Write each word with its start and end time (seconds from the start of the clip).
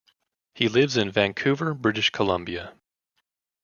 He 0.55 0.67
lives 0.67 0.97
in 0.97 1.11
Vancouver, 1.11 1.75
British 1.75 2.09
Columbia. 2.09 2.73